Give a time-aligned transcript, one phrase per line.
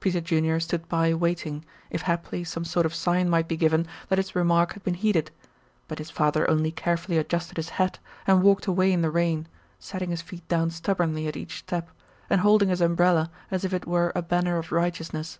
[0.00, 4.18] Peter Junior stood by waiting, if haply some sort of sign might be given that
[4.18, 5.30] his remark had been heeded,
[5.86, 9.46] but his father only carefully adjusted his hat and walked away in the rain,
[9.78, 11.92] setting his feet down stubbornly at each step,
[12.28, 15.38] and holding his umbrella as if it were a banner of righteousness.